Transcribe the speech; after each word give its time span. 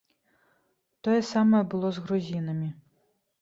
Тое 1.07 1.17
самае 1.33 1.61
было 1.75 1.87
з 1.99 2.07
грузінамі. 2.09 2.73